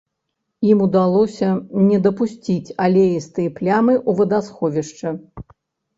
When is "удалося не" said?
0.85-1.99